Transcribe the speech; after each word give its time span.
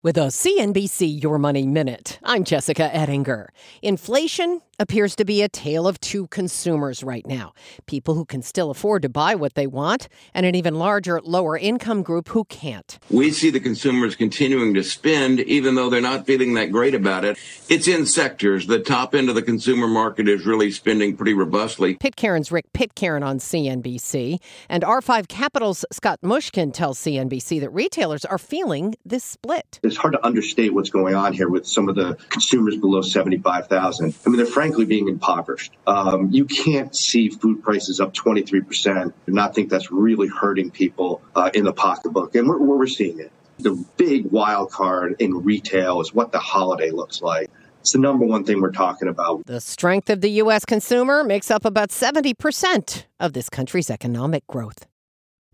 With 0.00 0.16
a 0.16 0.28
CNBC 0.30 1.20
Your 1.24 1.40
Money 1.40 1.66
Minute, 1.66 2.20
I'm 2.22 2.44
Jessica 2.44 2.84
Ettinger. 2.94 3.52
Inflation 3.82 4.60
appears 4.78 5.16
to 5.16 5.24
be 5.24 5.42
a 5.42 5.48
tale 5.48 5.86
of 5.86 6.00
two 6.00 6.26
consumers 6.28 7.02
right 7.02 7.26
now 7.26 7.52
people 7.86 8.14
who 8.14 8.24
can 8.24 8.42
still 8.42 8.70
afford 8.70 9.02
to 9.02 9.08
buy 9.08 9.34
what 9.34 9.54
they 9.54 9.66
want, 9.66 10.08
and 10.34 10.44
an 10.44 10.54
even 10.54 10.74
larger 10.74 11.20
lower 11.22 11.56
income 11.56 12.02
group 12.02 12.28
who 12.28 12.44
can't. 12.44 12.98
We 13.10 13.30
see 13.30 13.50
the 13.50 13.60
consumers 13.60 14.14
continuing 14.14 14.74
to 14.74 14.84
spend, 14.84 15.40
even 15.40 15.74
though 15.74 15.88
they're 15.88 16.00
not 16.00 16.26
feeling 16.26 16.54
that 16.54 16.70
great 16.70 16.94
about 16.94 17.24
it. 17.24 17.38
It's 17.68 17.88
in 17.88 18.06
sectors. 18.06 18.66
The 18.66 18.80
top 18.80 19.14
end 19.14 19.28
of 19.28 19.34
the 19.34 19.42
consumer 19.42 19.86
market 19.86 20.28
is 20.28 20.46
really 20.46 20.70
spending 20.70 21.16
pretty 21.16 21.34
robustly. 21.34 21.94
Pitcairn's 21.94 22.52
Rick 22.52 22.72
Pitcairn 22.72 23.22
on 23.22 23.38
CNBC, 23.38 24.38
and 24.68 24.82
R5 24.82 25.28
Capital's 25.28 25.84
Scott 25.92 26.20
Mushkin 26.22 26.72
tells 26.72 26.98
CNBC 26.98 27.60
that 27.60 27.70
retailers 27.70 28.24
are 28.24 28.38
feeling 28.38 28.94
this 29.04 29.24
split 29.24 29.78
it's 29.82 29.96
hard 29.96 30.12
to 30.12 30.26
understate 30.26 30.74
what's 30.74 30.90
going 30.90 31.14
on 31.14 31.32
here 31.32 31.48
with 31.48 31.66
some 31.66 31.88
of 31.88 31.94
the 31.94 32.16
consumers 32.28 32.76
below 32.76 33.00
75,000. 33.00 34.14
I 34.26 34.28
mean, 34.28 34.36
they're 34.36 34.46
frankly 34.46 34.67
being 34.76 35.08
impoverished. 35.08 35.72
Um, 35.86 36.30
you 36.30 36.44
can't 36.44 36.94
see 36.94 37.28
food 37.28 37.62
prices 37.62 38.00
up 38.00 38.14
23% 38.14 39.12
and 39.26 39.34
not 39.34 39.54
think 39.54 39.70
that's 39.70 39.90
really 39.90 40.28
hurting 40.28 40.70
people 40.70 41.22
uh, 41.34 41.50
in 41.54 41.64
the 41.64 41.72
pocketbook. 41.72 42.34
And 42.34 42.48
we're, 42.48 42.58
we're 42.58 42.86
seeing 42.86 43.20
it. 43.20 43.32
The 43.58 43.84
big 43.96 44.30
wild 44.30 44.70
card 44.70 45.16
in 45.18 45.42
retail 45.42 46.00
is 46.00 46.14
what 46.14 46.32
the 46.32 46.38
holiday 46.38 46.90
looks 46.90 47.20
like. 47.20 47.50
It's 47.80 47.92
the 47.92 47.98
number 47.98 48.26
one 48.26 48.44
thing 48.44 48.60
we're 48.60 48.72
talking 48.72 49.08
about. 49.08 49.46
The 49.46 49.60
strength 49.60 50.10
of 50.10 50.20
the 50.20 50.30
U.S. 50.42 50.64
consumer 50.64 51.24
makes 51.24 51.50
up 51.50 51.64
about 51.64 51.90
70% 51.90 53.04
of 53.18 53.32
this 53.32 53.48
country's 53.48 53.90
economic 53.90 54.46
growth. 54.46 54.86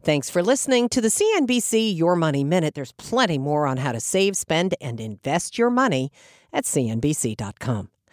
Thanks 0.03 0.29
for 0.29 0.43
listening 0.43 0.91
to 0.91 1.01
the 1.01 1.09
CNBC 1.09 1.97
Your 1.97 2.15
Money 2.15 2.45
Minute. 2.45 2.75
There's 2.75 2.93
plenty 2.93 3.39
more 3.39 3.67
on 3.67 3.79
how 3.79 3.93
to 3.93 4.01
save, 4.01 4.37
spend, 4.37 4.75
and 4.81 5.01
invest 5.01 5.57
your 5.57 5.71
money 5.71 6.11
at 6.53 6.65
CNBC.com. 6.65 7.89